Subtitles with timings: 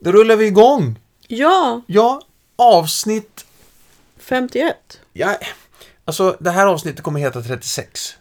[0.00, 0.98] Då rullar vi igång.
[1.28, 2.20] Ja, Ja,
[2.56, 3.44] avsnitt...
[4.18, 4.76] 51.
[5.12, 5.36] Ja,
[6.04, 8.16] alltså det här avsnittet kommer heta 36.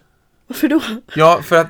[0.47, 0.81] Varför då?
[1.15, 1.68] Ja, för att...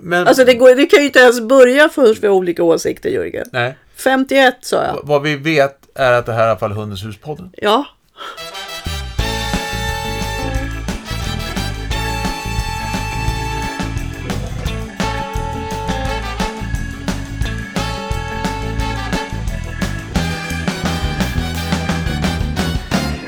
[0.00, 0.28] Men...
[0.28, 3.46] Alltså det, går, det kan ju inte ens börja först vi har olika åsikter Jörgen.
[3.52, 3.78] Nej.
[3.96, 5.00] 51 sa jag.
[5.02, 7.50] Vad vi vet är att det här är i alla fall Hundens hus-podden.
[7.56, 7.86] Ja.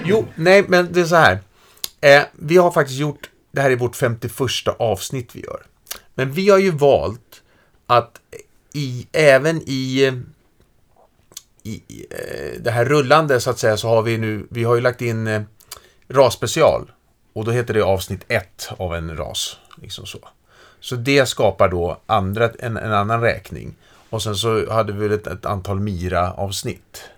[0.08, 1.38] Jo, nej, men det är så här.
[2.00, 4.32] Eh, vi har faktiskt gjort, det här är vårt 51
[4.78, 5.62] avsnitt vi gör.
[6.14, 7.42] Men vi har ju valt
[7.86, 8.20] att
[8.72, 10.12] i, även i,
[11.62, 14.80] i eh, det här rullande så att säga så har vi nu, vi har ju
[14.80, 15.42] lagt in eh,
[16.08, 16.90] rasspecial.
[17.32, 19.56] Och då heter det avsnitt 1 av en ras.
[19.82, 20.18] Liksom så.
[20.80, 23.74] Så det skapar då andra, en, en annan räkning.
[24.10, 27.10] Och sen så hade vi väl ett, ett antal Mira-avsnitt.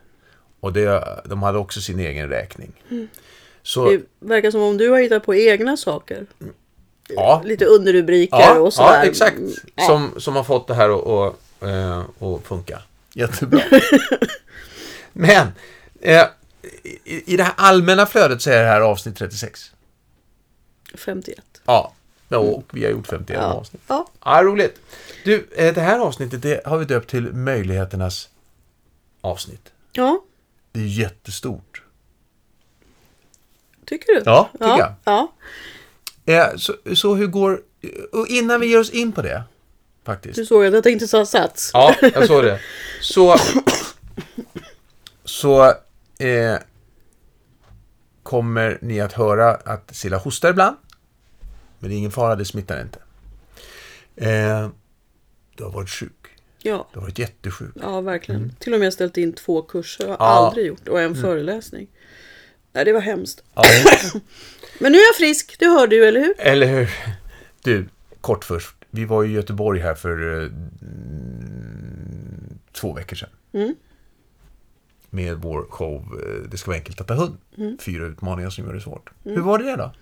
[0.60, 2.72] Och det, de hade också sin egen räkning.
[3.62, 6.26] Så, Det verkar som om du har hittat på egna saker.
[7.08, 9.02] ja, Lite underrubriker ja, och ja, sådär.
[9.04, 9.38] exakt.
[9.74, 9.86] Ja.
[9.86, 12.82] Som, som har fått det här att och, eh, och funka.
[13.14, 13.60] Jättebra.
[15.12, 15.48] Men,
[16.00, 16.26] eh,
[17.04, 19.72] i, i det här allmänna flödet så är det här avsnitt 36.
[20.94, 21.38] 51.
[21.66, 21.92] Ja,
[22.28, 23.46] ja, och vi har gjort 51 Ja.
[23.52, 23.82] avsnitt.
[23.88, 24.06] ja.
[24.24, 24.80] Ja, roligt.
[25.24, 28.28] Du, eh, det här avsnittet det har vi döpt till möjligheternas
[29.20, 29.72] avsnitt.
[29.92, 30.20] Ja,
[30.72, 31.82] Det är jättestort.
[33.86, 34.22] tycker du?
[34.24, 34.96] Ja, tycker ja.
[35.04, 35.32] Ja.
[36.32, 37.62] Eh, så, så hur går...
[38.12, 39.42] Och innan vi ger oss in på det,
[40.04, 40.34] faktiskt.
[40.34, 41.70] Du såg att jag tänkte ta sats.
[41.72, 42.60] Ja, jag såg det.
[43.00, 43.36] Så...
[45.24, 45.74] Så...
[46.18, 46.58] Eh,
[48.28, 50.76] kommer ni att höra att Silla hostar ibland.
[51.78, 52.98] Men det är ingen fara, det smittar inte.
[54.16, 54.68] Eh,
[55.54, 56.17] du har varit sjuk.
[56.68, 57.70] Ja, Du har varit jättesjuk.
[57.82, 58.52] ja verkligen.
[58.58, 60.06] Till och med ställt in två kurser.
[60.08, 60.26] Jag har Mm.
[60.26, 60.38] Ja.
[60.38, 60.46] Mm.
[60.48, 60.88] aldrig gjort.
[60.88, 61.88] Och en föreläsning.
[62.72, 63.42] Nej, det var hemskt.
[63.54, 63.62] Ja,
[64.78, 66.34] Men nu är jag frisk, det hörde du, eller hur?
[66.38, 66.90] eller hur?
[67.64, 67.88] Du,
[68.20, 68.74] kort först.
[68.90, 70.48] Vi var i Göteborg här för eh,
[70.82, 73.28] mm, två veckor sedan.
[73.52, 73.74] Mm.
[75.10, 77.36] Med vår show eh, Det ska vara enkelt att ta hund.
[77.58, 77.78] Mm.
[77.80, 79.10] Fyra utmaningar som gör det svårt.
[79.24, 79.92] Hur var det då?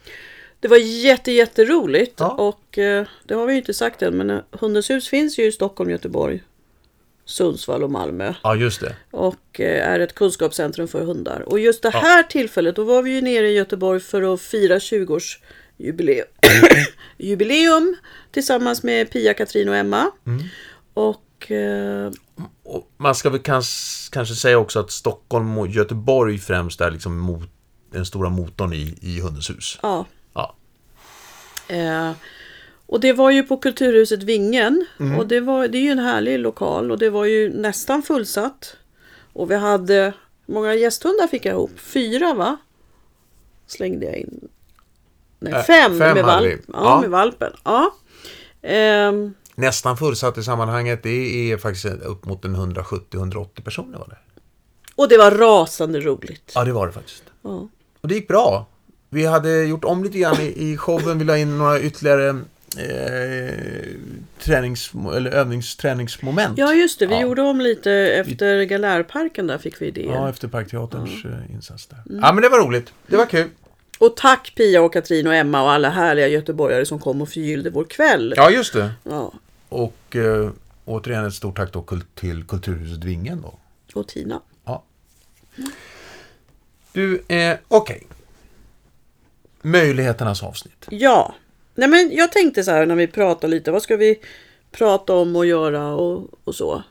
[0.60, 2.14] Det var jätte, jätteroligt.
[2.20, 2.28] Ja.
[2.30, 5.46] Och eh, det har vi ju inte sagt än, men eh, Hundens hus finns ju
[5.46, 6.42] i Stockholm, Göteborg,
[7.26, 8.34] Sundsvall och Malmö.
[8.42, 8.96] Ja, just det.
[9.10, 11.40] och eh, är ett kunskapscentrum för hundar.
[11.46, 14.78] Och just det här tillfället, då var vi ju nere i Göteborg för att fira
[14.78, 15.38] 20-års
[15.76, 16.26] jubileum,
[17.16, 17.96] jubileum
[18.30, 20.10] tillsammans med Pia, Katrin och Emma.
[20.94, 22.10] Och eh,
[22.62, 27.18] Och man ska väl kans, kanske säga också att Stockholm och Göteborg främst är liksom
[27.18, 27.42] mot,
[27.92, 29.78] den stora motorn i, i Hundens hus.
[29.82, 30.54] ja, Ja.
[31.68, 32.12] eh,
[32.86, 34.86] och det var ju på Kulturhuset Vingen.
[35.18, 38.76] Och det, var, det är ju en härlig lokal och det var ju nästan fullsatt.
[39.32, 40.12] Och vi hade,
[40.46, 41.70] många gästhundar fick jag ihop?
[41.80, 42.56] Fyra va?
[43.66, 44.48] Slängde jag in.
[45.38, 47.00] Nej, Äh, fem, fem med, valp, ja, Ja.
[47.00, 47.52] med valpen.
[47.64, 47.94] Ja.
[48.62, 54.16] Ehm, Nästan fullsatt i sammanhanget, det är faktiskt upp mot en 170-180 personer var det.
[54.94, 56.52] och det var rasande roligt.
[56.54, 57.22] Ja, det var det faktiskt.
[57.42, 57.68] Ja.
[58.00, 58.66] Och det gick bra.
[59.10, 62.40] Vi hade gjort om lite grann i, i showen, vi la in några ytterligare
[62.78, 63.94] eh,
[64.38, 66.58] tränings, eller övningsträningsmoment.
[66.58, 67.20] Ja just det, vi Ja.
[67.20, 70.12] gjorde om lite efter Galärparken där fick vi idéer.
[70.12, 71.98] Ja, efter Parkteaterns eh, insats där.
[72.22, 72.92] Ja, men det var roligt.
[73.06, 73.48] Det var kul.
[73.98, 77.70] Och tack Pia och Katrin och Emma och alla härliga göteborgare som kom och förgyllde
[77.70, 78.34] vår kväll.
[78.36, 78.90] Ja, just det.
[79.02, 79.32] Ja.
[79.68, 80.50] Och eh,
[80.84, 83.54] återigen ett stort tack då till Kulturhuset Vingen då.
[83.94, 84.40] Och Tina.
[84.64, 84.84] Ja.
[86.92, 88.06] Du, eh, okej.
[89.62, 90.86] Möjligheternas avsnitt.
[90.90, 91.34] Ja.
[91.76, 94.18] Nej men jag tänkte så här när vi pratade lite, vad ska vi
[94.72, 96.82] prata om och göra och, och så.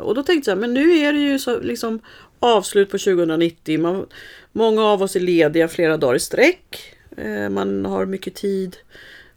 [0.00, 2.00] Och då tänkte jag men nu är det ju så liksom
[2.40, 3.80] avslut på 2090.
[3.80, 4.06] Man,
[4.52, 6.94] många av oss är lediga flera dagar i sträck.
[7.16, 8.76] Eh, man har mycket tid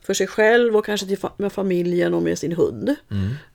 [0.06, 2.96] för sig själv och kanske till fa- med familjen och med sin hund.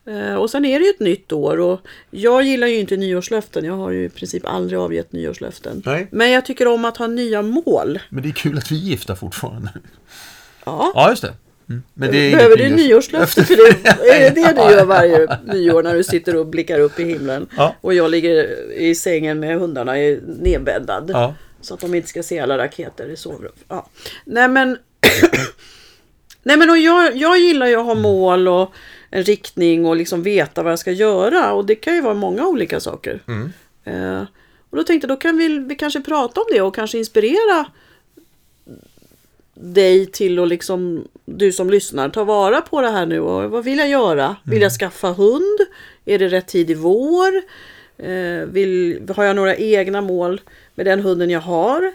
[0.06, 1.80] Eh, och sen är det ju ett nytt år och
[2.10, 3.64] jag gillar ju inte nyårslöften.
[3.64, 5.82] Jag har ju i princip aldrig avgett nyårslöften.
[5.86, 6.08] Nej.
[6.12, 7.98] Men jag tycker om att ha nya mål.
[8.08, 9.70] Men det är kul att vi är gifta fortfarande.
[10.68, 10.92] Ja.
[10.94, 11.34] Ja, just det.
[11.68, 11.82] Mm.
[11.94, 13.88] Men det är Behöver du nyårslöfte för det?
[14.14, 17.48] Är det det du gör varje nyår när du sitter och blickar upp i himlen?
[17.56, 17.74] Ja.
[17.80, 19.92] Och jag ligger i sängen med hundarna
[20.26, 21.10] nedbäddad.
[21.14, 21.34] Ja.
[21.60, 23.52] Så att de inte ska se alla raketer i sovrum.
[23.68, 23.88] Ja.
[24.24, 24.78] Nej men...
[26.42, 28.72] Nej men och jag, jag gillar ju att ha mål och
[29.10, 31.52] en riktning och liksom veta vad jag ska göra.
[31.52, 33.20] Och det kan ju vara många olika saker.
[33.84, 34.22] Eh,
[34.70, 37.66] och då tänkte jag, då kan vi, vi kanske prata om det och kanske inspirera
[39.60, 43.64] dig till att liksom, du som lyssnar, ta vara på det här nu och vad
[43.64, 44.36] vill jag göra?
[44.44, 45.58] Vill jag skaffa hund?
[46.04, 47.32] Är det rätt tid i vår?
[47.98, 50.40] Eh, vill, har jag några egna mål
[50.74, 51.92] med den hunden jag har?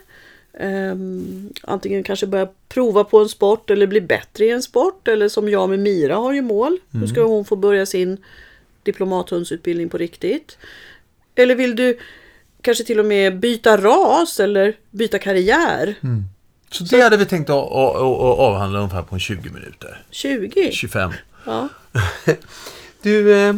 [0.60, 5.08] Um, antingen kanske börja prova på en sport eller bli bättre i en sport.
[5.08, 6.80] Eller som jag med Mira har ju mål.
[6.92, 8.18] Nu ska hon få börja sin
[8.84, 10.58] diplomathundsutbildning på riktigt.
[11.36, 11.98] Eller vill du
[12.62, 15.96] kanske till och med byta ras eller byta karriär?
[16.74, 20.04] Så det hade vi tänkt att, att, att, avhandla ungefär på en 20 minuter.
[20.10, 20.72] 20?
[20.72, 21.12] 25.
[21.46, 21.70] Ja.
[23.02, 23.56] Du, eh,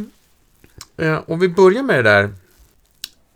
[0.98, 2.34] eh, om vi börjar med det där.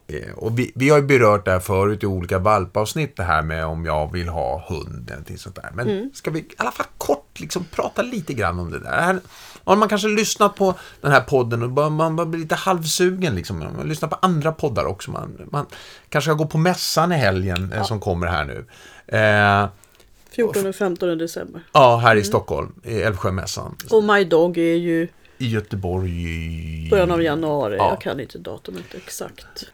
[0.08, 3.42] Eh, och vi, vi har ju berört det här förut i olika valpavsnitt, det här
[3.42, 5.70] med om jag vill ha hund eller sånt där.
[5.74, 9.02] Men ska vi i alla fall kort liksom prata lite grann om det där?
[9.02, 9.20] Här,
[9.64, 13.36] har man kanske lyssnat på den här podden och bara, man bara blir lite halvsugen
[13.36, 13.60] liksom.
[13.60, 15.12] Man lyssnar på andra poddar också.
[15.12, 15.66] Man, man
[16.10, 18.66] kanske ska gå på mässan i helgen eh, som kommer här nu.
[19.12, 19.68] Eh,
[20.32, 21.62] 14 och 15 december.
[21.74, 23.76] ja, här i Stockholm, i Älvsjömässan.
[23.90, 25.08] Och My Dog är ju
[25.38, 26.12] I Göteborg.
[26.12, 27.76] i- början av januari.
[27.78, 27.90] Ja.
[27.90, 29.66] Jag kan inte datumet exakt.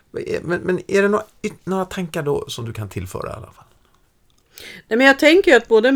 [0.42, 1.24] Men, men är det några,
[1.64, 3.66] några tankar då som du kan tillföra i alla fall?
[4.88, 5.92] Nej, men jag tänker att både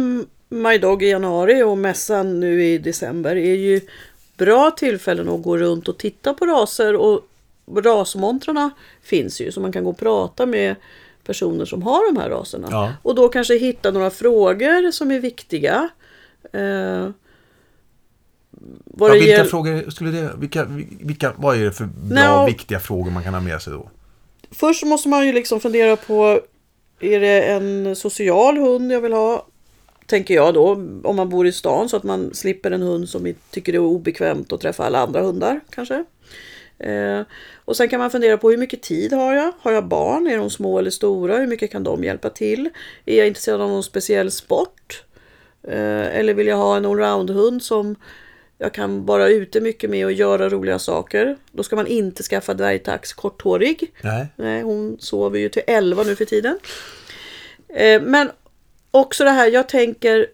[0.50, 3.82] My Dog i januari och mässan nu i december är ju
[4.38, 7.22] bra tillfällen att gå runt och titta på raser och
[7.76, 8.70] rasmontrarna
[9.02, 10.76] finns ju så man kan gå och prata med
[11.30, 12.68] personer som har de här raserna.
[12.72, 12.94] Ja.
[13.04, 15.90] Och då kanske hitta några frågor som är viktiga.
[16.54, 17.10] Eh,
[18.86, 20.68] vad Ja, vilka gäll- frågor skulle det, vilka,
[21.02, 22.46] vilka, vad är det för bra, Nå.
[22.46, 23.90] viktiga frågor man kan ha med sig då?
[24.52, 26.42] Först måste man ju liksom fundera på
[27.00, 29.46] Är det en social hund jag vill ha?
[30.06, 30.72] Tänker jag då
[31.04, 33.80] om man bor i stan så att man slipper en hund som tycker det är
[33.80, 36.04] obekvämt att träffa alla andra hundar kanske.
[36.80, 37.22] Eh,
[37.66, 39.54] och sen kan man fundera på hur mycket tid har jag?
[39.62, 40.28] Har jag barn?
[40.28, 41.38] Är de små eller stora?
[41.38, 42.70] Hur mycket kan de hjälpa till?
[43.06, 45.04] Är jag intresserad av någon speciell sport?
[45.64, 47.96] Eh, eller vill jag ha en allround-hund som
[48.58, 51.38] jag kan vara ute mycket med och göra roliga saker?
[51.52, 53.94] Då ska man inte skaffa dvärgtax korthårig.
[54.02, 54.28] Nej.
[54.36, 56.60] Nej, hon sover ju till 11 nu för tiden.
[57.68, 58.32] Eh, men
[58.92, 60.28] också det här, jag tänker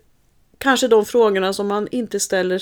[0.58, 2.62] kanske de frågorna som man inte ställer.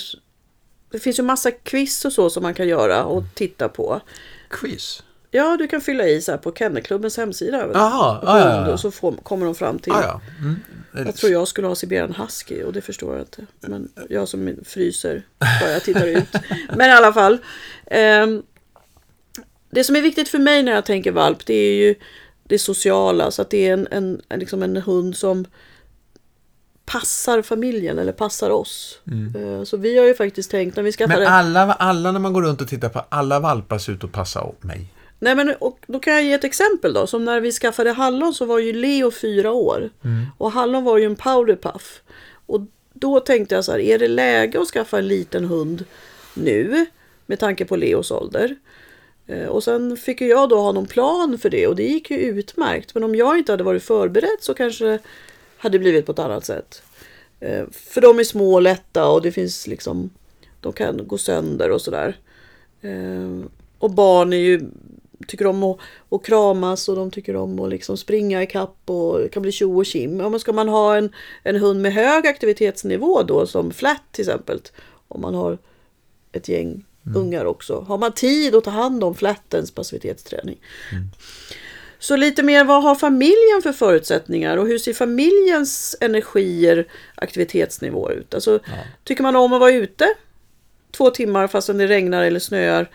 [0.93, 4.01] Det finns ju massa quiz och så som man kan göra och titta på.
[4.49, 5.03] Quiz?
[5.31, 7.67] Ja, du kan fylla i så här på Kennelklubbens hemsida.
[7.73, 8.73] Jaha, Och ja, ja.
[8.73, 9.93] Och så får, kommer de fram till.
[9.93, 10.21] Ah, ja.
[10.39, 10.55] Mm.
[11.05, 13.45] Jag tror jag skulle ha Siberian Husky och det förstår jag inte.
[13.59, 15.25] Men jag som fryser
[15.61, 16.29] bara jag tittar ut.
[16.75, 17.37] Men i alla fall.
[17.85, 18.43] ehm,
[19.69, 21.95] det som är viktigt för mig när jag tänker valp det är ju
[22.43, 23.31] det sociala.
[23.31, 23.87] Så att det är en,
[24.29, 25.45] en, liksom en hund som
[26.93, 28.99] passar familjen eller passar oss.
[29.35, 31.19] Eh, Så vi har ju faktiskt tänkt när vi skaffade...
[31.23, 34.11] Men alla, alla när man går runt och tittar på alla valpar ser ut att
[34.11, 34.85] passa mig.
[35.19, 37.07] Nej men och då kan jag ge ett exempel då.
[37.07, 39.89] Som när vi skaffade Hallon så var ju Leo fyra år.
[40.37, 42.01] Och Hallon var ju en powderpuff.
[42.45, 42.61] Och
[42.93, 45.85] då tänkte jag så här, är det läge att skaffa en liten hund
[46.33, 46.85] nu?
[47.25, 48.55] Med tanke på Leos ålder.
[49.27, 52.17] Eh, Och sen fick jag då ha någon plan för det och det gick ju
[52.17, 52.93] utmärkt.
[52.93, 54.99] Men om jag inte hade varit förberedd så kanske
[55.63, 56.83] hade blivit på ett annat sätt.
[57.39, 60.09] Eh, För de är små och lätta och det finns liksom,
[60.59, 62.17] de kan gå sönder och sådär.
[62.81, 63.41] Eh,
[63.77, 64.61] Och barn är ju,
[65.27, 65.77] tycker om att,
[66.09, 69.51] att kramas och de tycker om att liksom springa i kapp och det kan bli
[69.51, 70.19] tjo och kim.
[70.19, 71.13] Ja, men ska man ha en,
[71.43, 74.59] en hund med hög aktivitetsnivå då som flat till exempel.
[75.07, 75.57] Om man har
[76.31, 76.85] ett gäng
[77.15, 77.79] ungar också.
[77.79, 80.59] Har man tid att ta hand om flattens passivitetsträning.
[82.03, 88.33] Så lite mer, vad har familjen för förutsättningar och hur ser familjens energier, aktivitetsnivå ut?
[88.33, 88.59] Alltså,
[89.03, 90.05] Tycker man om att vara ute
[90.91, 92.89] två timmar fastän det regnar eller snöar,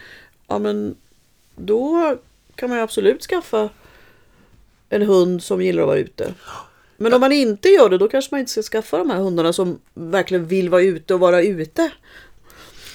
[0.49, 0.97] ja men
[1.57, 2.17] då
[2.55, 3.69] kan man ju absolut skaffa
[4.89, 6.35] en hund som gillar att vara ute.
[6.97, 9.53] Men om man inte gör det, då kanske man inte ska skaffa de här hundarna
[9.53, 11.91] som verkligen vill vara ute och vara ute.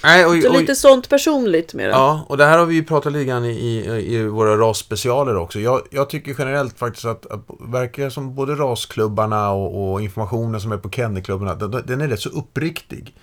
[0.04, 1.92] Nej, och, Så och, lite sånt personligt med det.
[1.92, 5.38] Ja, och det här har vi ju pratat lite grann i, i, i våra rasspecialer
[5.38, 5.60] också.
[5.60, 10.72] Jag, jag tycker generellt faktiskt att, att verkar som både rasklubbarna och, och informationen som
[10.72, 13.16] är på kennelklubbarna, den, den är rätt så uppriktig.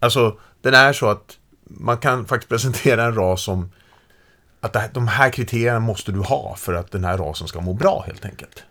[0.00, 3.70] Alltså, den är så att man kan faktiskt presentera en ras som
[4.60, 8.04] att de här kriterierna måste du ha för att den här rasen ska må bra
[8.06, 8.64] helt enkelt.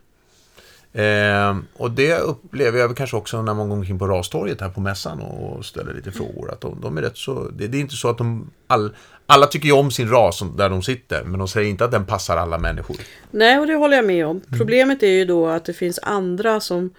[0.94, 4.82] Ehm, och det upplever jag kanske också när man går omkring på rastorget här på
[4.82, 6.52] mässan och ställer lite frågor.
[6.52, 8.96] Att de, de är rätt så, det, det är inte så att de, all,
[9.26, 12.06] alla tycker ju om sin ras där de sitter, men de säger inte att den
[12.06, 12.98] passar alla människor.
[13.32, 14.42] Nej, och det håller jag med om.
[14.48, 14.60] Mm.
[14.60, 16.94] Problemet är ju då att det finns andra som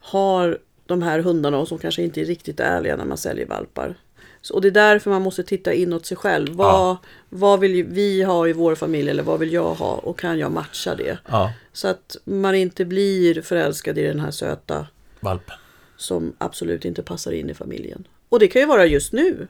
[0.00, 3.94] har de här hundarna och som kanske inte är riktigt ärliga när man säljer valpar.
[4.40, 6.54] Så, och det är därför man måste titta inåt sig själv.
[6.54, 6.98] Vad, Ja.
[7.28, 10.52] vad vill vi ha i vår familj eller vad vill jag ha och kan jag
[10.52, 11.18] matcha det?
[11.28, 11.52] Ja.
[11.72, 14.86] Så att man inte blir förälskad i den här söta
[15.20, 15.56] Valpen.
[15.96, 18.08] som absolut inte passar in i familjen.
[18.28, 19.48] Och det kan ju vara just nu.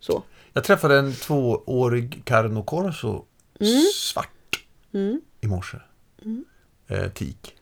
[0.00, 0.22] Så.
[0.52, 3.24] Jag träffade en tvåårig Carno Corso
[3.94, 4.64] svart
[5.40, 5.76] i morse.
[6.88, 7.54] Eh, tik.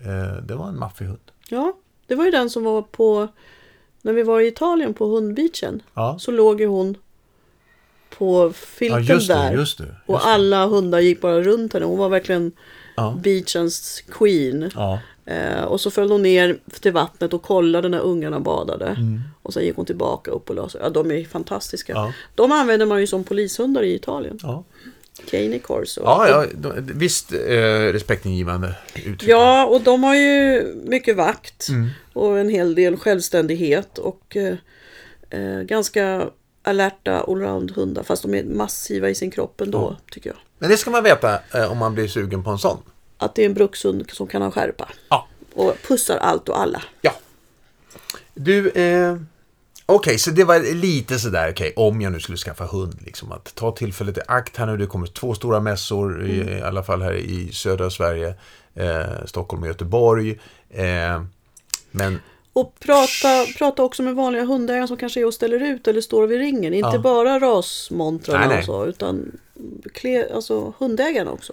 [0.00, 1.32] Eh, det var en maffig hund.
[1.48, 1.76] Ja,
[2.06, 3.28] det var ju den som var på...
[4.02, 5.82] När vi var i Italien på hundbeachen.
[5.94, 6.16] Ja.
[6.20, 6.96] Så låg ju hon
[8.18, 9.52] på Ja, filten just det, där.
[9.52, 9.84] just det.
[9.84, 11.86] Just och alla hundar gick bara runt henne.
[11.86, 12.52] Hon var verkligen
[12.96, 13.18] Ja.
[13.22, 14.70] beachens queen.
[14.74, 14.98] Ja.
[15.24, 18.86] Eh, och så föll hon ner till vattnet och kollade när ungarna badade.
[18.86, 19.20] Mm.
[19.42, 20.80] Och sen gick hon tillbaka upp och sig.
[20.84, 21.92] Ja, de är fantastiska.
[21.92, 22.12] Ja.
[22.34, 24.38] De använder man ju som polishundar i Italien.
[25.24, 25.30] Ja.
[25.30, 26.00] Cane Corso.
[26.04, 27.38] Ja, ja, de- visst eh,
[27.92, 29.22] respektingivande uttryck.
[29.30, 31.88] Ja, och de har ju mycket vakt Mm.
[32.12, 34.54] och en hel del självständighet och eh,
[35.30, 36.26] eh, ganska
[36.62, 38.02] alerta allround-hundar.
[38.02, 40.36] Fast de är massiva i sin kropp ändå, tycker jag.
[40.58, 42.78] Men det ska man veta eh, om man blir sugen på en sån.
[43.18, 44.88] Att det är en brukshund som kan ha skärpa.
[45.08, 45.26] Ja.
[45.54, 46.82] Och pussar allt och alla.
[47.00, 47.12] Ja.
[48.34, 49.16] Du, eh,
[49.94, 53.54] okej, så det var lite sådär, okej, om jag nu skulle skaffa hund, liksom att
[53.54, 54.76] ta tillfället i akt här nu.
[54.76, 58.34] Det kommer två stora mässor, i, i alla fall här i södra Sverige,
[58.74, 60.30] eh, Stockholm och Göteborg.
[60.70, 61.22] Eh,
[61.90, 62.20] men
[62.52, 66.26] Och prata, prata också med vanliga hundägare som kanske är och ställer ut eller står
[66.26, 66.74] vid ringen.
[66.74, 66.98] Inte Ja.
[66.98, 69.38] bara rasmontrarna och så, utan
[69.94, 71.52] kle, alltså hundägarna också.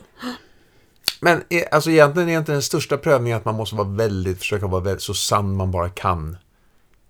[1.20, 4.68] Men eh, alltså egentligen är inte den största prövningen att man måste vara väldigt, försöka
[4.68, 6.38] vara väldigt, så sann man bara kan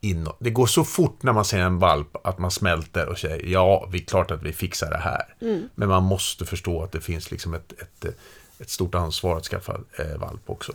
[0.02, 0.38] inåt.
[0.40, 3.90] Det går så fort när man ser en valp att man smälter och säger ja,
[3.92, 5.36] vi är klart att vi fixar det här.
[5.76, 8.16] Men man måste förstå att det finns liksom ett, ett,
[8.60, 10.74] ett stort ansvar att skaffa eh, valp också.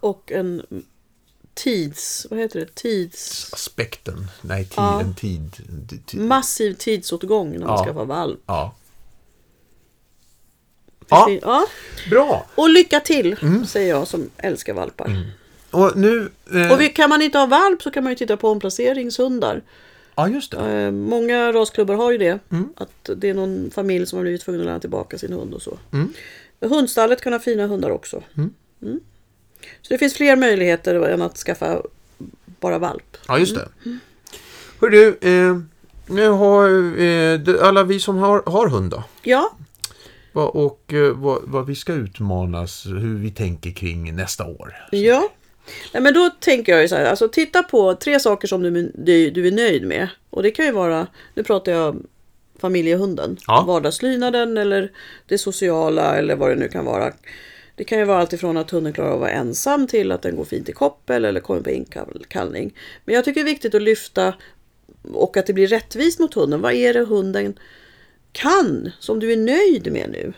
[0.00, 0.62] Och en
[1.54, 5.00] tids, vad heter det, tids, Aspekten, nej, tid, Ja.
[5.00, 5.50] en tid.
[6.06, 7.84] tid, massiv tidsåtgång när man Ja.
[7.84, 8.40] skaffar valp.
[8.46, 8.74] Ja.
[11.08, 11.66] Ja, ja.
[12.10, 12.46] bra.
[12.54, 13.66] Och lycka till, Mm.
[13.66, 15.32] säger jag som älskar valpar.
[15.74, 16.28] Och nu...
[16.54, 19.62] Eh, Och vi, kan man inte ha valp så kan man ju titta på omplaceringshundar.
[20.14, 20.72] ja, just det.
[20.72, 22.38] Eh, många rasklubbar har ju det.
[22.50, 22.68] Mm.
[22.76, 25.62] Att det är någon familj som har blivit tvungen att lämna tillbaka sin hund och
[25.62, 25.78] så.
[25.92, 26.12] Mm.
[26.60, 28.22] Hundstallet kan ha fina hundar också.
[28.36, 29.00] Mm.
[29.82, 31.82] Så det finns fler möjligheter än att skaffa
[32.60, 33.16] bara valp.
[33.28, 33.68] Ja, just det.
[34.80, 35.58] Hör du, eh,
[36.06, 36.68] nu har
[37.00, 39.56] eh, alla vi som har, har hund då, Ja,
[40.32, 44.74] vad, och eh, vad, vad vi ska utmanas, hur vi tänker kring nästa år.
[44.90, 45.28] ja.
[45.92, 48.92] Nej, men då tänker jag ju så här, alltså titta på tre saker som du,
[48.94, 50.08] du, du är nöjd med.
[50.30, 51.96] Och det kan ju vara, nu pratar jag
[52.58, 53.36] familjehunden.
[53.46, 53.64] Ja.
[53.66, 54.92] Vardagslydnaden eller
[55.26, 57.12] det sociala eller vad det nu kan vara.
[57.76, 60.36] Det kan ju vara alltifrån att hunden klarar av att vara ensam till att den
[60.36, 62.74] går fint i koppel eller kommer på inkallning.
[63.04, 64.34] Men jag tycker det är viktigt att lyfta
[65.12, 66.60] och att det blir rättvist mot hunden.
[66.60, 67.58] Vad är det hunden
[68.32, 70.32] kan som du är nöjd med nu?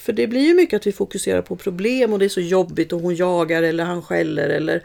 [0.00, 2.92] För det blir ju mycket att vi fokuserar på problem och det är så jobbigt
[2.92, 4.82] och hon jagar eller han skäller eller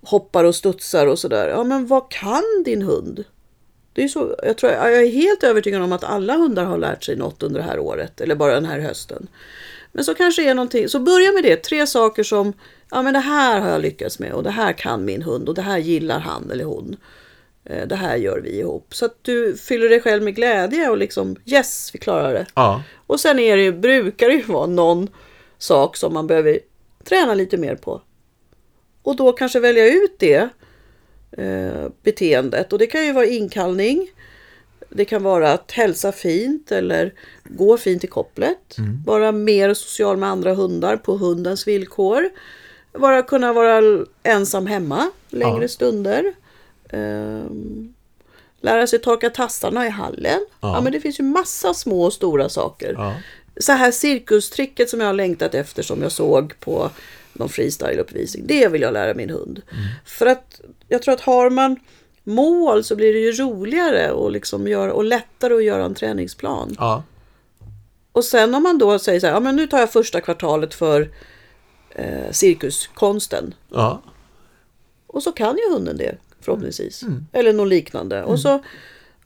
[0.00, 1.48] hoppar och studsar och sådär.
[1.48, 3.24] Ja men vad kan din hund?
[3.92, 7.04] Det är så, jag, tror, jag är helt övertygad om att alla hundar har lärt
[7.04, 9.28] sig något under det här året eller bara den här hösten.
[9.92, 11.56] Men så kanske är någonting, så börja med det.
[11.56, 12.52] Tre saker som,
[12.90, 15.54] ja men det här har jag lyckats med och det här kan min hund och
[15.54, 16.96] det här gillar han eller hon.
[17.66, 18.94] Eh, Det här gör vi ihop.
[18.94, 22.46] Så att du fyller dig själv med glädje och liksom yes, vi klarar det.
[22.54, 25.08] Ja, Och sen är det, ju- brukar det ju vara någon
[25.58, 26.58] sak som man behöver
[27.04, 28.02] träna lite mer på.
[29.02, 30.48] Och då kanske välja ut det
[31.32, 32.72] eh, beteendet.
[32.72, 34.08] Och det kan ju vara inkallning.
[34.90, 38.76] Det kan vara att hälsa fint eller gå fint i kopplet.
[39.06, 42.28] Vara mer social med andra hundar på hundens villkor.
[42.92, 45.68] Vara, kunna vara ensam hemma längre Ja.
[45.68, 46.34] stunder.
[46.90, 47.94] Ehm,
[48.60, 50.46] lära sig torka tassarna i hallen.
[50.60, 50.74] Ja.
[50.74, 50.80] Ja.
[50.80, 52.94] men det finns ju massa små och stora saker.
[52.98, 53.14] ja,
[53.60, 56.90] Så här cirkustricket som jag har längtat efter som jag såg på
[57.32, 58.42] någon freestyle-uppvisning.
[58.46, 59.62] Det vill jag lära min hund.
[60.04, 61.76] För att jag tror att har man
[62.24, 66.76] mål så blir det ju roligare och, liksom göra, och lättare att göra en träningsplan.
[66.78, 67.02] ja,
[68.12, 70.74] Och sen om man då säger så här, ja men nu tar jag första kvartalet
[70.74, 71.10] för
[71.90, 73.54] eh, cirkuskonsten.
[73.68, 74.02] ja,
[75.06, 76.16] Och så kan ju hunden det
[76.46, 77.04] förhoppningsvis.
[77.32, 78.22] Eller något liknande.
[78.24, 78.62] Och så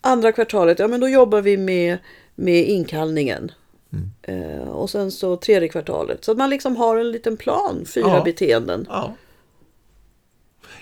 [0.00, 1.99] andra kvartalet, ja men då jobbar vi med,
[2.35, 3.53] med inkallningen.
[4.23, 6.25] Eh, och sen så tredje kvartalet.
[6.25, 8.23] Så att man liksom har en liten plan, fyra Ja.
[8.25, 8.87] beteenden.
[8.89, 9.15] ja.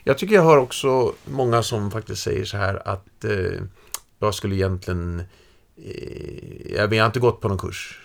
[0.05, 3.61] Jag tycker jag har också många som faktiskt säger så här att eh,
[4.19, 5.23] jag skulle egentligen...
[5.77, 8.01] Eh, ja, vi har inte gått på någon kurs.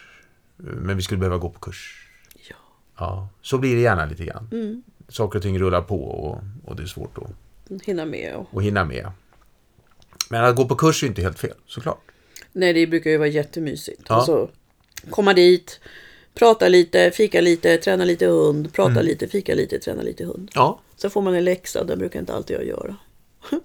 [0.58, 2.08] Men vi skulle behöva gå på kurs.
[2.50, 2.56] Ja.
[2.98, 4.84] Ja, så blir det gärna lite grann.
[5.10, 7.30] Saker och ting rullar på och, och det är svårt att,
[7.84, 8.36] Hinna med.
[8.36, 8.48] Och...
[8.60, 9.12] att hinna med.
[10.30, 12.01] Men att gå på kurs är inte helt fel, såklart.
[12.51, 14.01] Nej, det brukar ju vara jättemysigt.
[14.10, 14.15] Ja.
[14.15, 14.50] Alltså,
[15.10, 15.80] komma dit,
[16.36, 18.74] Prata lite, fika lite, träna lite hund.
[18.74, 19.06] Prata Mm.
[19.06, 20.51] lite, fika lite, träna lite hund.
[20.53, 20.80] Ja.
[20.98, 22.96] Sen får man en läxa, den brukar inte alltid jag göra.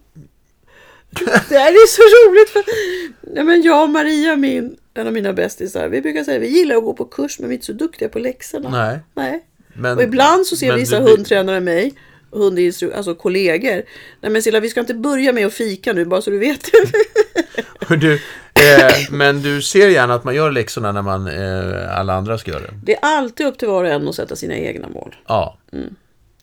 [1.48, 2.64] det här är så roligt för
[3.36, 6.76] ja, men jag och Maria, min, en av mina bästisar, vi brukar säga vi gillar
[6.76, 8.70] att gå på kurs men vi är inte så duktiga på läxorna.
[8.70, 8.98] Nej.
[9.14, 9.44] Nej.
[9.74, 11.94] Men, Och ibland så ser vissa du- hundtränare mig,
[12.30, 13.82] hundinstru- alltså kollegor.
[14.20, 16.60] Nej men Silla, vi ska inte börja med att fika nu bara så du vet.
[17.88, 22.38] Du, eh, men du ser gärna att man gör läxorna när man, eh, alla andra
[22.38, 22.74] ska göra det.
[22.84, 25.16] det är alltid upp till var och en att sätta sina egna mål.
[25.26, 25.58] Ja.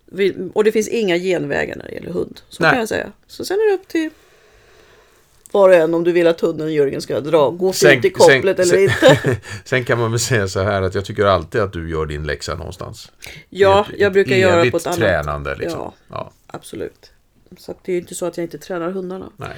[0.05, 2.41] Vi, och det finns inga genvägar när det gäller hund.
[2.49, 2.71] Så Nej.
[2.71, 3.11] kan jag säga.
[3.27, 4.09] Så sen är det upp till
[5.55, 8.59] var och en om du vill att hunden Jörgen ska dra, gå fint i kopplet
[8.59, 9.37] eller inte.
[9.65, 12.23] sen kan man väl säga så här att jag tycker alltid att du gör din
[12.25, 13.11] läxa någonstans.
[13.49, 14.99] Ja, Ett- jag brukar göra på ett annat.
[14.99, 15.79] tränande liksom.
[15.79, 15.93] Ja.
[16.09, 16.31] Ja.
[16.47, 17.11] Absolut.
[17.57, 19.29] Så det är ju inte så att jag inte tränar hundarna.
[19.37, 19.57] Nej.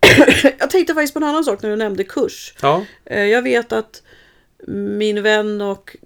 [0.58, 2.54] Jag tänkte faktiskt på en annan sak när du nämnde kurs.
[2.62, 2.84] Ja.
[3.04, 4.02] Eh, Jag vet att
[4.68, 5.96] min vän och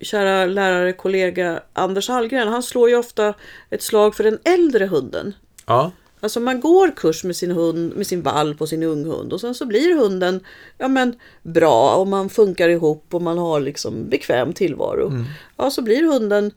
[0.00, 3.34] kära lärare, kollega Anders Hallgren, han slår ju ofta
[3.70, 5.34] ett slag för den äldre hunden.
[5.66, 5.92] Ja.
[6.26, 9.54] Alltså man går kurs med sin hund, med sin valp och sin unghund och sen
[9.54, 10.40] så blir hunden
[10.78, 15.12] ja, men, bra och man funkar ihop och man har liksom bekväm tillvaro.
[15.56, 16.52] Ja, så blir hunden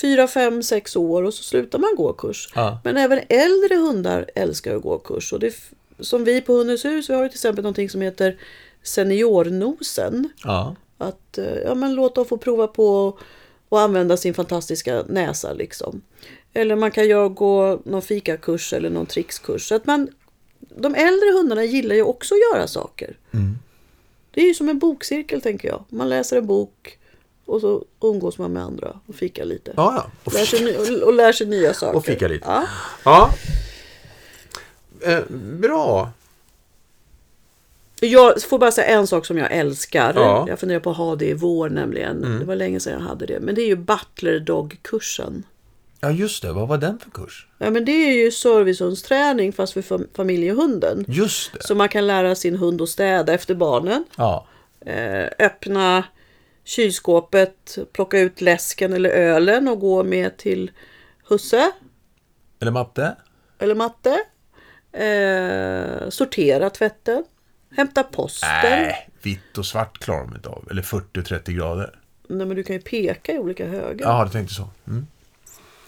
[0.00, 2.48] fyra, fem, sex år och så slutar man gå kurs.
[2.54, 2.80] Ja.
[2.84, 5.32] Men även äldre hundar älskar att gå kurs.
[5.32, 5.54] Och det,
[6.00, 8.36] som vi på Hundens hus, vi har till exempel någonting som heter
[8.82, 10.28] seniornosen.
[10.44, 10.76] Ja.
[10.98, 13.18] Att eh, ja, men låt dem få prova på
[13.68, 15.52] och använda sin fantastiska näsa.
[15.52, 16.02] Liksom.
[16.56, 19.68] Eller man kan ju gå någon fikakurs eller någon trickskurs.
[19.68, 20.08] Så att man,
[20.60, 23.16] de äldre hundarna gillar ju också att göra saker.
[24.30, 25.84] Det är ju som en bokcirkel tänker jag.
[25.88, 26.98] Man läser en bok
[27.44, 29.72] och så umgås man med andra och fikar lite.
[29.76, 30.10] Ja, ja.
[30.24, 31.96] Och Lär sig, och, och lär sig nya saker.
[31.96, 32.44] Och fika lite.
[32.46, 32.66] Ja.
[33.04, 33.30] Ja.
[35.00, 36.10] Eh, bra.
[38.00, 40.12] Jag får bara säga en sak som jag älskar.
[40.16, 40.36] Ja.
[40.36, 40.48] Mm.
[40.48, 42.38] Jag funderar på att ha det i vår nämligen.
[42.38, 43.40] Det var länge sedan jag hade det.
[43.40, 45.44] Men det är ju Butler Dog-kursen.
[46.00, 46.52] Ja, just det.
[46.52, 47.46] Vad var den för kurs?
[47.58, 51.04] Ja, men det är ju servicehundsträning fast för fam- familjehunden.
[51.08, 51.62] Just det.
[51.62, 54.04] Så man kan lära sin hund att städa efter barnen.
[54.16, 54.46] Ja.
[54.80, 56.04] Eh, öppna
[56.64, 60.70] kylskåpet, plocka ut läsken eller ölen och gå med till
[61.28, 61.70] husse
[62.60, 63.16] Eller matte?
[63.58, 64.18] eller matte.
[64.92, 67.24] Eh, sortera tvätten.
[67.76, 68.48] Hämta posten.
[68.62, 70.68] Nej, vitt och svart klarar de inte av.
[70.70, 71.98] Eller 40-30 grader.
[72.28, 74.06] Nej, men du kan ju peka i olika högar.
[74.08, 74.68] Ja, du tänkte så.
[74.88, 75.06] Mm.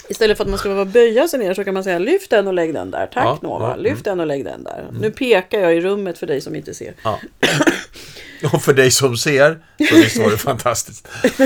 [0.09, 2.47] Istället för att man ska behöva böja sig ner så kan man säga lyft den
[2.47, 3.07] och lägg den där.
[3.07, 3.65] Tack Ja, Nova.
[3.67, 3.83] ja, mm.
[3.85, 4.87] Lyft den och lägg den där.
[5.01, 6.95] Nu pekar jag i rummet för dig som inte ser.
[7.03, 7.21] Ja.
[8.53, 9.59] Och för dig som ser,
[9.91, 11.09] så visst var det fantastiskt.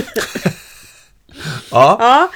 [1.70, 1.96] ja.
[2.00, 2.30] Ja,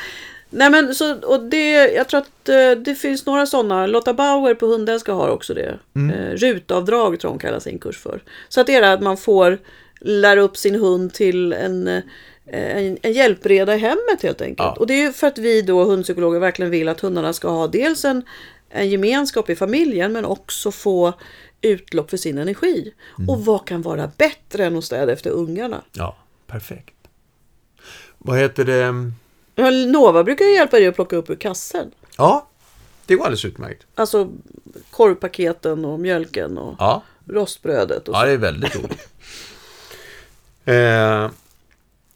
[0.51, 3.87] nej men så och det, jag tror att eh, det finns några sådana.
[3.87, 5.79] Lotta Bauer på Hundälska har också det.
[5.95, 8.23] Eh, rutavdrag tror hon kallar sin kurs för.
[8.49, 9.59] Så att det är det att man får
[10.01, 12.03] lära upp sin hund till en, eh,
[12.47, 14.59] en, en hjälpreda i hemmet helt enkelt.
[14.59, 14.77] Ja.
[14.79, 17.67] Och det är ju för att vi då hundpsykologer verkligen vill att hundarna ska ha
[17.67, 18.23] dels en,
[18.71, 21.13] en gemenskap i familjen men också få
[21.61, 22.95] utlopp för sin energi.
[23.29, 25.83] Och vad kan vara bättre än att städa efter ungarna?
[25.93, 26.95] ja, perfekt.
[28.19, 29.13] Vad heter det?
[29.55, 31.91] Ja, Nova brukar ju hjälpa dig att plocka upp ur kassen.
[32.19, 32.49] Ja,
[33.07, 33.87] det går alldeles utmärkt.
[33.95, 34.29] Alltså
[34.91, 38.09] korvpaketen och mjölken och Ja, rostbrödet.
[38.09, 39.09] Och ja det är väldigt roligt.
[40.69, 41.31] Eh,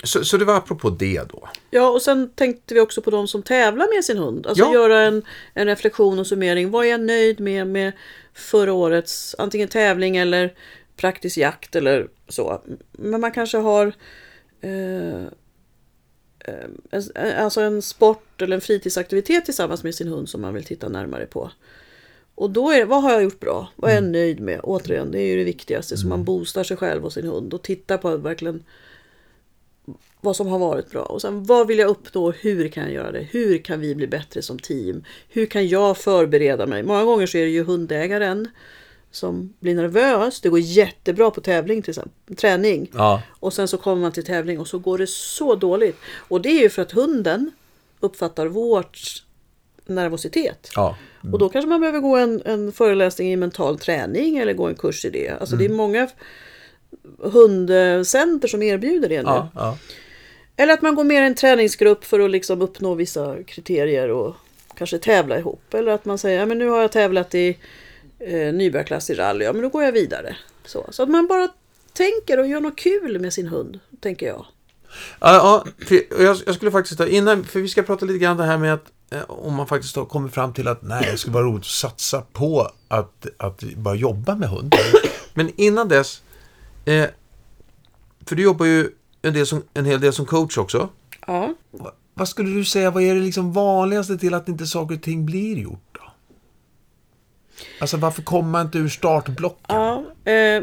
[0.03, 1.49] så, så det var apropå det då.
[1.71, 4.47] Ja, och sen tänkte vi också på de som tävlar med sin hund.
[4.47, 4.75] Alltså Ja.
[4.75, 5.23] göra en,
[5.55, 6.71] en reflektion och summering.
[6.71, 7.93] Vad är jag nöjd med med
[8.35, 10.55] förra årets antingen tävling eller
[10.97, 12.63] praktisk jakt eller så.
[12.93, 13.93] Men man kanske har
[14.61, 15.25] eh,
[16.39, 17.03] eh, en,
[17.39, 21.27] alltså en sport eller en fritidsaktivitet tillsammans med sin hund som man vill titta närmare
[21.27, 21.51] på.
[22.35, 23.69] Och då är vad har jag gjort bra?
[23.77, 24.61] Vad är jag nöjd med?
[24.63, 25.97] Återigen, det är ju det viktigaste.
[25.97, 28.65] Så man boostar sig själv och sin hund och tittar på verkligen
[30.21, 31.03] vad som har varit bra.
[31.03, 32.31] Och sen vad vill jag uppnå?
[32.31, 33.27] Hur kan jag göra det?
[33.31, 35.05] Hur kan vi bli bättre som team?
[35.29, 36.83] Hur kan jag förbereda mig?
[36.83, 38.49] Många gånger så är det ju hundägaren
[39.11, 40.41] som blir nervös.
[40.41, 42.91] Det går jättebra på tävling till exempel, träning.
[42.95, 45.97] Ja, Och sen så kommer man till tävling och så går det så dåligt.
[46.29, 47.51] Och det är ju för att hunden
[48.01, 48.99] uppfattar vårt
[49.87, 50.71] nervositet.
[50.77, 50.97] ja.
[51.33, 54.75] Och då kanske man behöver gå en, en föreläsning i mental träning eller gå en
[54.75, 55.29] kurs i det.
[55.41, 56.09] Alltså det är många
[57.19, 59.29] hundcenter som erbjuder det nu.
[59.55, 59.79] ja.
[60.57, 64.37] Eller att man går med i en träningsgrupp för att liksom uppnå vissa kriterier och
[64.77, 65.75] kanske tävla ihop.
[65.75, 67.59] Eller att man säger, ja men nu har jag tävlat i
[68.19, 70.37] eh, nybörjarklass i rally, ja men då går jag vidare.
[70.65, 71.49] Så, så att man bara
[71.93, 74.47] tänker och gör något kul med sin hund, tänker jag.
[75.21, 75.65] Ja, ja
[76.19, 78.75] jag, jag skulle faktiskt ta innan, för vi ska prata lite grann det här med
[78.75, 81.61] att eh, om man faktiskt har kommit fram till att nej, det skulle vara roligt
[81.61, 84.75] att satsa på att, att bara jobba med hund.
[85.35, 86.23] Men innan dess,
[86.85, 87.07] eh,
[88.27, 88.91] för du jobbar ju
[89.23, 90.89] en, del som, en hel del som coach också.
[91.27, 91.55] Ja.
[91.71, 95.03] Va- Vad skulle du säga, vad är det liksom vanligaste till att inte saker och
[95.03, 96.01] ting blir gjort då?
[97.81, 99.77] Alltså varför kommer man inte ur startblocken?
[99.77, 100.63] ja eh,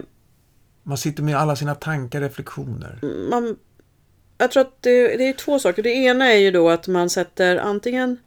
[0.83, 2.99] Man sitter med alla sina tankar, reflektioner.
[3.29, 3.57] man,
[4.37, 5.83] jag tror att det, det är två saker.
[5.83, 8.17] Det ena är ju då att man sätter antingen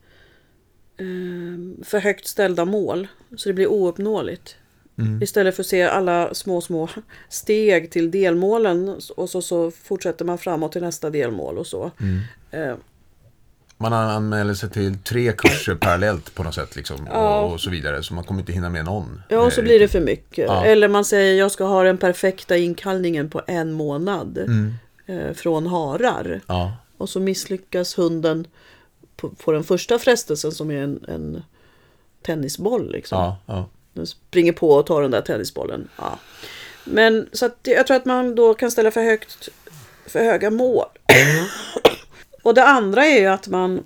[0.96, 4.56] eh, för högt ställda mål så det blir ouppnåeligt.
[5.22, 6.88] Istället för att se alla små, små
[7.28, 11.90] steg till delmålen och så, så fortsätter man framåt till nästa delmål och så.
[12.50, 12.74] Eh,
[13.76, 17.40] Man anmäler sig till tre kurser parallellt på något sätt liksom, Ja.
[17.40, 18.02] och, och så vidare.
[18.02, 19.22] Så man kommer inte hinna med någon.
[19.28, 20.44] Ja, och så Eh, blir det för mycket.
[20.48, 20.64] Ja.
[20.64, 24.74] Eller man säger jag ska ha den perfekta inkallningen på en månad Mm.
[25.06, 26.40] eh, från harar.
[26.46, 28.46] Ja, Och så misslyckas hunden
[29.16, 31.42] på, på den första frestelsen som är en, en
[32.22, 32.92] tennisboll.
[32.92, 33.32] Liksom.
[33.92, 35.88] Den springer på och tar den där tennisbollen.
[35.96, 36.18] Ja.
[36.84, 39.48] Men så att det- jag tror att man då kan ställa för högt
[40.06, 40.86] för höga mål.
[42.42, 43.84] och det andra är ju att man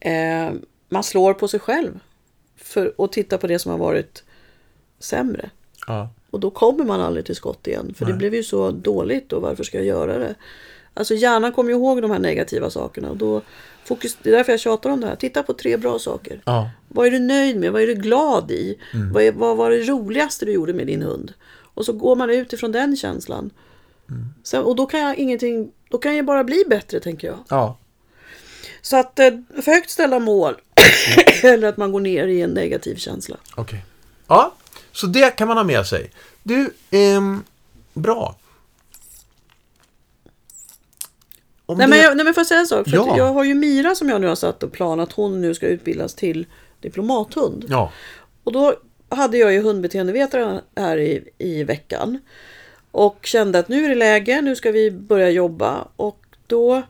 [0.00, 0.50] eh,
[0.88, 2.00] man slår på sig själv.
[2.56, 4.24] För, och tittar på det som har varit
[4.98, 5.50] sämre.
[5.86, 6.10] ja.
[6.30, 7.94] Och då kommer man aldrig till skott igen.
[7.98, 8.18] För det Nej.
[8.18, 10.34] blev ju så dåligt och varför ska jag göra det?
[10.94, 13.10] Alltså hjärnan kommer ju ihåg de här negativa sakerna.
[13.10, 13.42] Och då
[13.84, 15.16] fokus, det är därför jag tjatar om det här.
[15.16, 16.42] Titta på tre bra saker.
[16.44, 16.70] ja.
[16.88, 17.72] Vad är du nöjd med?
[17.72, 18.78] Vad är du glad i?
[19.12, 21.32] Vad, är, vad var det roligaste du gjorde med din hund?
[21.74, 23.50] Och så går man ut ifrån den känslan.
[24.42, 27.38] Sen, och då kan jag ingenting, då kan jag bara bli bättre tänker jag.
[27.48, 27.78] ja.
[28.82, 29.30] Så att eh,
[29.62, 30.54] för högt ställa mål
[31.42, 33.36] eller att man går ner i en negativ känsla.
[33.54, 33.84] Okej.
[34.28, 34.54] Ja,
[34.92, 36.10] så det kan man ha med sig.
[36.42, 37.42] Du, ehm,
[37.94, 38.36] bra.
[41.66, 42.88] Om Nej det- men, jag, nej men får jag säga en sak?
[42.88, 43.14] För Ja.
[43.18, 45.66] jag har ju Mira som jag nu har satt upp plan att hon nu ska
[45.66, 46.46] utbildas till
[46.80, 47.64] diplomathund.
[47.68, 47.92] Ja,
[48.44, 48.74] Och då
[49.08, 52.18] hade jag ju hundbeteendevetare här i, i veckan.
[52.90, 55.88] Och kände att nu är det läge, nu ska vi börja jobba.
[55.96, 56.82] Och då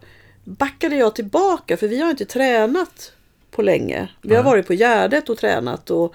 [0.45, 3.13] backade jag tillbaka för vi har inte tränat
[3.51, 4.09] på länge.
[4.23, 4.51] Vi har Nej.
[4.53, 5.91] varit på Gärdet och tränat.
[5.91, 6.15] Och,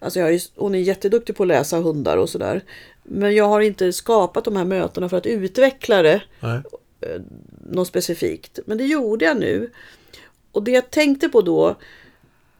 [0.00, 2.64] alltså jag är, hon är jätteduktig på att läsa hundar och sådär.
[3.02, 6.60] Men jag har inte skapat de här mötena för att utveckla det nej.
[7.70, 8.58] Något specifikt.
[8.66, 9.70] Men det gjorde jag nu.
[10.52, 11.76] Och det jag tänkte på då,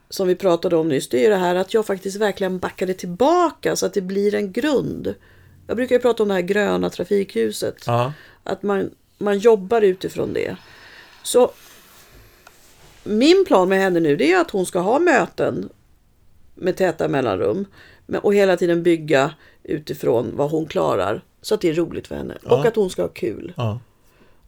[0.09, 3.76] som vi pratade om nyss, det är det här att jag faktiskt verkligen backade tillbaka
[3.76, 5.14] så att det blir en grund.
[5.66, 7.76] Jag brukar ju prata om det här gröna trafikljuset.
[7.87, 8.12] Ja,
[8.44, 10.57] Att man, man jobbar utifrån det.
[11.22, 11.50] Så
[13.05, 15.68] min plan med henne nu det är att hon ska ha möten
[16.55, 17.64] med täta mellanrum.
[18.22, 21.24] Och hela tiden bygga utifrån vad hon klarar.
[21.42, 22.35] Så att det är roligt för henne.
[22.35, 22.68] Och Ja.
[22.68, 23.53] att hon ska ha kul.
[23.57, 23.81] ja.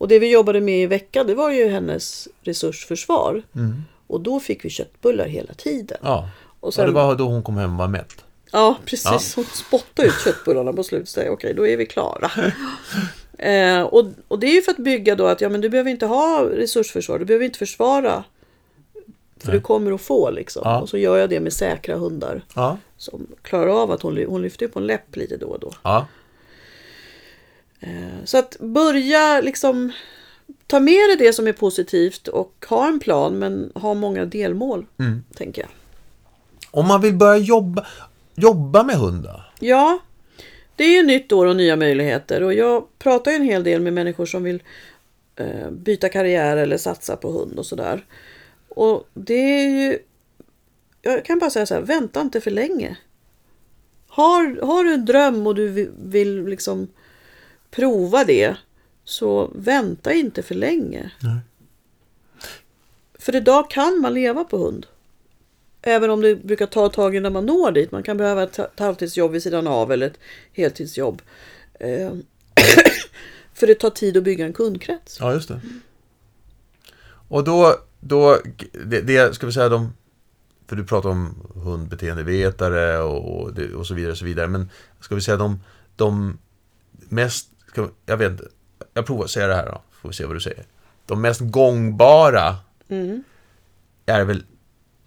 [0.03, 3.43] Och det vi jobbade med i veckan det var ju hennes resursförsvar.
[3.55, 3.83] Mm.
[4.07, 5.99] Och då fick vi köttbullar hela tiden.
[6.03, 6.29] ja.
[6.61, 8.25] Och Och sen- det var då hon kom hem och var mätt.
[8.53, 9.35] Ja, precis.
[9.37, 11.29] Hon spottade ut köttbullarna på slutet.
[11.31, 12.31] Okej, då är vi klara.
[13.39, 15.91] eh, och, och det är ju för att bygga då att ja, men du behöver
[15.91, 17.19] inte ha resursförsvar.
[17.19, 18.25] Du behöver inte försvara.
[19.39, 20.63] För du kommer att få liksom.
[20.65, 20.81] Ja.
[20.81, 22.45] Och så gör jag det med säkra hundar.
[22.55, 25.73] Ja, Som klarar av att hon, hon lyfter på en läpp lite då och då.
[25.83, 26.07] ja.
[27.83, 29.93] Eh, så att börja liksom
[30.67, 34.87] ta med dig det som är positivt och ha en plan men ha många delmål.
[34.99, 35.25] Mm.
[35.35, 35.71] Tänker jag.
[36.71, 37.87] Om man vill börja jobba,
[38.35, 39.53] jobba med hundar.
[39.61, 39.99] Ja,
[40.77, 43.81] det är ju nytt år och nya möjligheter och jag pratar ju en hel del
[43.81, 44.63] med människor som vill
[45.37, 48.05] eh, byta karriär eller satsa på hund och sådär.
[48.69, 49.99] Och det är ju...
[51.03, 52.97] Jag kan bara säga så här, vänta inte för länge.
[54.09, 56.89] Har, har du en dröm och du vill, vill liksom
[57.73, 58.57] prova det
[59.05, 61.11] så vänta inte för länge.
[61.21, 61.39] Nej.
[63.19, 64.87] För idag kan man leva på hund.
[65.83, 67.93] Även om det brukar ta ett tag innan man når dit.
[67.93, 70.19] Man kan behöva ett halvtidsjobb vid sidan av eller ett
[70.53, 71.23] heltidsjobb.
[71.75, 72.13] Eh,
[73.55, 75.17] För det tar tid att bygga en kundkrets.
[75.21, 75.61] Ja, just det.
[77.29, 78.39] Och då, då
[78.85, 79.93] det, det ska vi säga de,
[80.67, 84.49] för du pratar om hundbeteendevetare och, och, det, och så vidare, och så vidare.
[84.49, 85.61] Men ska vi säga de,
[85.97, 86.39] de
[87.09, 88.49] mest, ska, jag vet inte,
[88.95, 90.65] jag provar att säga det här då, får vi se vad du säger.
[91.07, 92.57] De mest gångbara
[92.89, 93.25] Mm.
[94.07, 94.45] är väl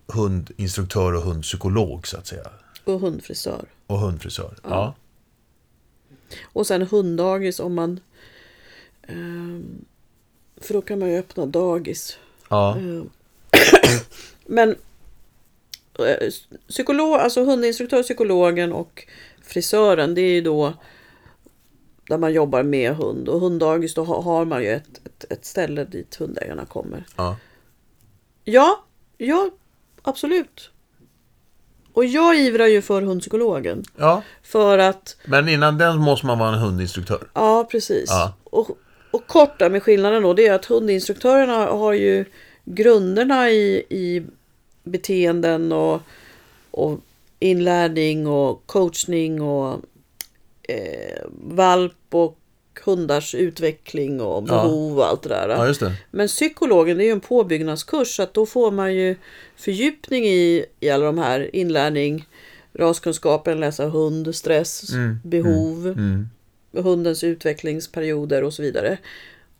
[0.08, 2.48] hundinstruktör och hundpsykolog så att säga.
[2.84, 3.66] Och hundfrisör.
[3.88, 4.56] Och hundfrisör.
[4.64, 4.94] Ja.
[6.44, 8.00] Och sen hunddagis om man...
[9.08, 9.86] ehm,
[10.62, 12.18] för då kan man ju öppna dagis.
[12.50, 12.78] Ja.
[12.78, 13.10] Ehm,
[14.46, 14.76] Men
[16.00, 16.30] eh,
[16.68, 19.08] psykolog, alltså hundinstruktör, psykologen och
[19.44, 20.74] frisören det är ju då
[22.10, 23.30] där man jobbar med hund.
[23.30, 27.06] Och hunddagis då ha- har man ju ett, ett, ett ställe dit hundägarna kommer.
[27.18, 27.36] ja.
[28.48, 28.84] Ja,
[29.18, 29.50] ja,
[30.02, 30.70] absolut.
[31.94, 33.84] Och jag ivrar ju för hundpsykologen.
[33.98, 34.22] ja.
[34.44, 37.28] För att Men innan den måste man vara en hundinstruktör.
[37.34, 38.06] Ja, precis.
[38.10, 38.34] Ja.
[38.44, 38.78] Och, och
[39.12, 42.26] Och kort där med skillnaden då, det är att hundinstruktörerna har ju
[42.66, 44.24] grunderna i, i
[44.84, 46.02] beteenden och,
[46.72, 47.00] och
[47.40, 49.82] inlärning och coachning och
[50.68, 52.38] eh, valp och
[52.86, 55.50] hundars utveckling och behov och allt det där.
[55.50, 55.94] Ja, just det.
[56.12, 59.16] Men psykologen det är ju en påbyggnadskurs så att då får man ju
[59.56, 62.28] fördjupning i, i alla de här inlärning,
[62.74, 64.84] raskunskapen, läsa hund, stress,
[65.24, 66.30] behov, Mm.
[66.84, 68.98] hundens utvecklingsperioder och så vidare.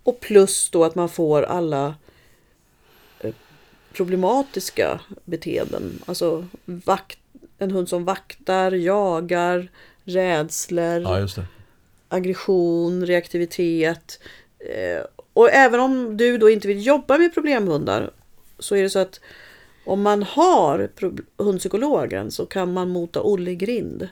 [0.04, 1.96] Och plus då att man får alla
[3.20, 3.34] eh,
[3.94, 6.02] problematiska beteenden.
[6.06, 7.20] Alltså vakt,
[7.58, 9.68] en hund som vaktar, jagar,
[10.06, 11.28] rädslor, Ja,
[12.10, 14.20] aggression, reaktivitet.
[14.60, 18.12] Eh, och även om du då inte vill jobba med problemhundar
[18.60, 19.20] så är det så att
[19.86, 20.90] om man har
[21.38, 24.10] hundpsykologen så kan man mota Olle i grind.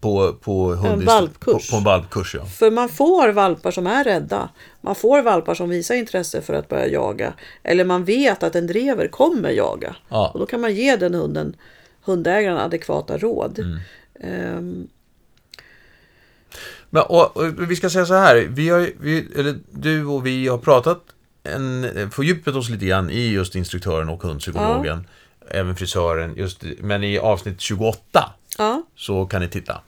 [0.00, 1.70] På, på, hundist- valpkurs.
[1.70, 2.44] På, på en valpkurs, ja.
[2.44, 4.48] För man får valpar som är rädda.
[4.80, 7.34] Man får valpar som visar intresse för att börja jaga.
[7.62, 9.96] Eller man vet att en drever kommer jaga.
[10.08, 10.30] Ja.
[10.34, 11.56] Och då kan man ge den hunden,
[12.04, 13.58] hundägaren adekvata råd.
[13.58, 13.78] Mm.
[14.20, 14.88] Ehm,
[16.90, 20.48] Men, och, och, vi ska säga så här, vi har, vi, eller du och vi
[20.48, 21.02] har pratat,
[21.42, 25.06] en, fördjupat oss lite grann i just instruktören och hundpsykologen.
[25.48, 29.80] Även frisören, just, men i avsnitt 28 ja, så kan ni titta.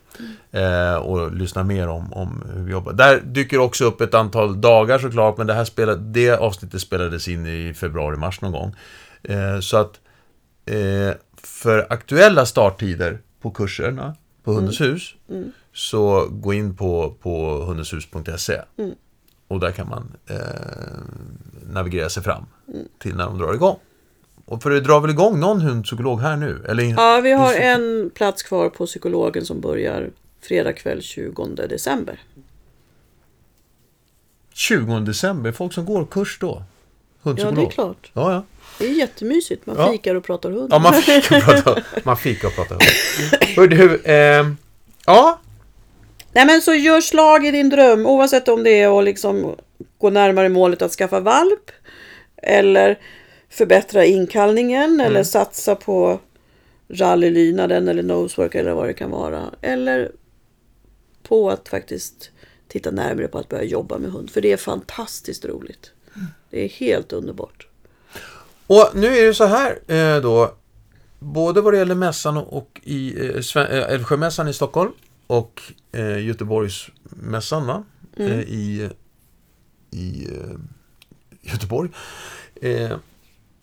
[0.53, 2.93] Eh, och lyssna mer om, om hur vi jobbar.
[2.93, 7.29] Där dyker också upp ett antal dagar såklart, men det här spelade, det avsnittet spelades
[7.29, 8.75] in i februari-mars någon gång.
[9.23, 10.01] Eh, så att
[10.67, 15.15] eh, för aktuella starttider på kurserna på Hundens hus
[15.77, 18.61] så gå in på, på hundenshus.se
[19.49, 20.37] och där kan man eh,
[21.73, 22.47] navigera sig fram
[22.99, 23.79] till när de drar igång.
[24.45, 26.65] Och för det drar väl igång någon hundpsykolog här nu?
[26.69, 30.11] Eller, ja, vi har en plats kvar på psykologen som börjar
[30.41, 32.21] fredag kväll 20 december.
[34.53, 36.47] 20 december, folk som går kurs då?
[36.57, 36.65] Ja,
[37.23, 37.57] Hundpsykolog?
[37.57, 38.11] det är klart.
[38.13, 38.43] Ja, ja.
[38.79, 39.67] Det är jättemysigt.
[39.67, 39.93] Man Ja.
[39.93, 40.69] fikar och pratar hund.
[40.73, 42.83] ja man fikar och pratar, man fikar och pratar hund.
[43.57, 44.57] Hör du, ehm,
[45.07, 45.41] ja,
[46.37, 49.57] Nej men så gör slag i din dröm oavsett om det är att liksom
[49.99, 51.71] gå närmare målet att skaffa valp.
[52.37, 52.99] Eller
[53.51, 56.21] förbättra inkallningen eller satsa på
[56.89, 59.43] rallylydnaden eller nosework eller vad det kan vara.
[59.61, 60.13] Eller
[61.23, 62.31] på att faktiskt
[62.69, 64.31] titta närmare på att börja jobba med hund.
[64.31, 65.91] För det är fantastiskt roligt.
[66.51, 67.67] Det är helt underbart.
[68.67, 70.55] och nu är det så här eh, då.
[71.19, 74.93] Både vad det gäller mässan och, i eh, eh, Älvsjömässan i Stockholm
[75.27, 75.63] och
[75.93, 77.85] eh, Göteborgsmässan va?
[78.17, 78.91] Eh, i
[79.91, 80.57] i eh,
[81.53, 81.91] Göteborg.
[82.63, 82.97] Eh,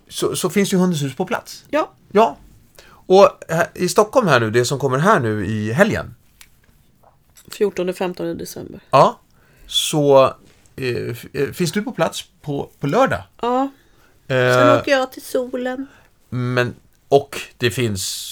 [0.10, 1.64] så, så finns ju Hundens hus på plats.
[1.70, 2.38] Ja, Ja.
[3.06, 6.16] Och här, i Stockholm här nu, det som kommer här nu i helgen.
[7.52, 8.80] 14-15 december.
[8.90, 9.20] Ja.
[9.68, 10.24] Så
[10.76, 13.24] eh, eh, finns du på plats på, på lördag.
[13.42, 13.72] Ja,
[14.28, 15.88] sen Eh, åker jag till solen.
[16.30, 16.76] men,
[17.14, 18.30] och det finns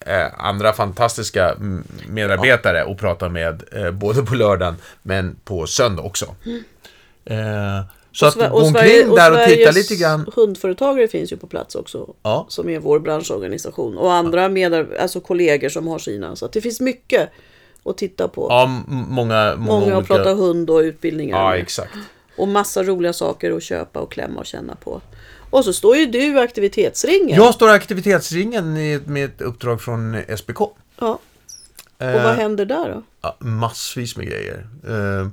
[0.00, 6.02] eh, andra fantastiska mm, medarbetare att prata med eh, både på lördagen men på söndag
[6.02, 6.34] också.
[7.24, 7.36] Eh,
[8.12, 10.30] så att gå omkring där och titta Sveriges lite grann.
[10.36, 12.14] hundföretagare finns ju på plats också.
[12.22, 12.46] Ja.
[12.48, 13.98] Som är vår branschorganisation.
[13.98, 16.36] Och andra medar- alltså kollegor som har sina.
[16.36, 17.30] Så att det finns mycket
[17.84, 18.46] att titta på.
[18.50, 20.14] Ja, många, många, olika...
[20.14, 21.38] pratat hund och utbildningar.
[21.38, 21.60] Ja, med.
[21.60, 21.94] exakt.
[22.36, 25.00] Och massa roliga saker att köpa och klämma och känna på.
[25.52, 27.36] Och så står ju du i aktivitetsringen.
[27.36, 28.72] Jag står i aktivitetsringen
[29.04, 30.60] med ett uppdrag från SPK.
[31.00, 31.18] Ja.
[31.98, 33.02] Och Eh, vad händer där då?
[33.20, 34.66] Ja, massvis med grejer.
[34.88, 35.28] Eh,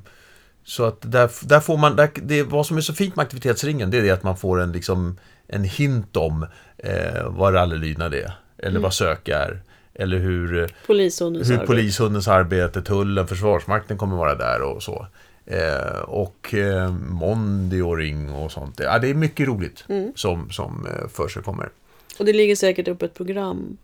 [0.63, 3.91] Så att där, där får man, där, det, vad som är så fint med aktivitetsringen
[3.91, 6.45] det är det att man får en, liksom, en hint om
[6.77, 8.31] eh, vad rallylydnad är.
[8.57, 9.59] Eller vad sök är.
[9.93, 11.67] Eller hur, eh, Polishundens hur arbete.
[11.67, 15.07] polishundens arbete, tullen, försvarsmakten kommer vara där och så.
[15.49, 18.79] Eh, och eh, monitoring och sånt.
[18.79, 19.83] Ja, det är mycket roligt
[20.15, 21.69] som, som eh, för sig kommer.
[22.19, 23.77] Och det ligger säkert upp ett program.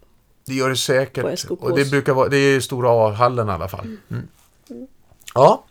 [0.45, 1.45] Det gör det säkert.
[1.49, 3.97] Och det brukar vara, det är stora A-hallen i alla fall.
[4.09, 4.27] Mm.
[5.33, 5.65] Ja.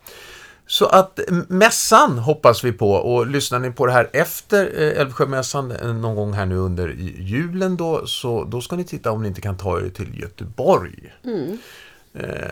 [0.67, 5.71] Så att mässan hoppas vi på och lyssnar ni på det här efter eh, Älvsjömässan
[5.71, 9.29] eh, någon gång här nu under julen då så då ska ni titta om ni
[9.29, 11.13] inte kan ta er till Göteborg.
[12.15, 12.51] Eh,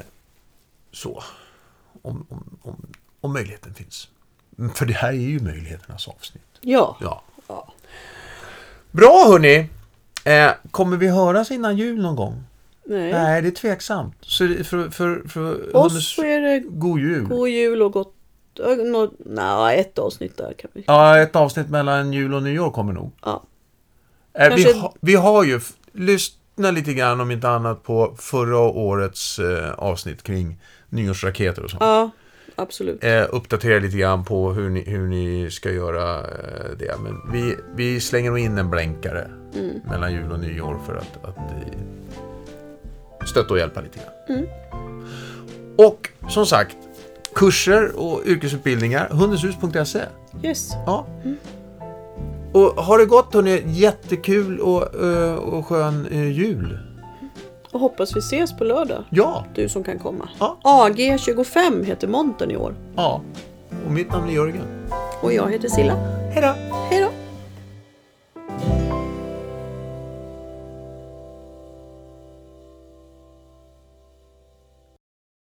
[0.92, 1.22] så.
[2.02, 2.86] Om, om, om,
[3.22, 4.08] om möjligheten finns.
[4.58, 6.42] Mm, För det här är ju möjligheternas avsnitt.
[6.60, 6.96] Ja.
[7.00, 7.22] Ja.
[7.48, 7.72] ja.
[8.90, 9.68] Bra hörni!
[10.24, 12.44] Eh, kommer vi höras innan jul någon gång?
[12.84, 13.12] Nej.
[13.12, 14.14] Nej, det är tveksamt.
[14.20, 17.24] Så för, för, för hundens- så är det God jul.
[17.24, 18.14] god jul och gott...
[19.26, 20.84] Nej, ett avsnitt där kan vi.
[20.86, 23.12] Ja, ett avsnitt mellan jul och nyår kommer nog.
[23.24, 23.42] Ja.
[24.34, 25.60] Eh, vi, ha, vi har ju,
[25.92, 30.56] lyssna lite grann om inte annat på förra årets eh, avsnitt kring
[30.88, 31.82] nyårsraketer och sånt.
[31.82, 32.10] Ja.
[32.56, 33.04] Absolut.
[33.04, 36.94] eh, uppdatera lite grann på hur ni, hur ni ska göra eh, det.
[37.02, 39.30] Men vi, vi slänger nog in en blänkare
[39.90, 44.46] mellan jul och nyår för att, att eh, stötta och hjälpa lite grann.
[45.76, 46.76] Och som sagt,
[47.34, 50.00] kurser och yrkesutbildningar, hundeshus.se.
[50.42, 50.70] Yes.
[50.86, 51.06] Ja.
[52.52, 56.78] Och har det gått hörni, jättekul och, eh, och skön jul.
[57.72, 59.04] Och hoppas vi ses på lördag.
[59.10, 60.28] Ja, Du som kan komma.
[60.40, 60.56] Ja.
[60.62, 62.74] AG25 heter montern i år.
[62.96, 63.20] ja.
[63.86, 64.64] Och mitt namn är Jörgen.
[65.22, 65.94] Och jag heter Silla.
[66.32, 66.54] Hej då!
[66.90, 67.00] Hej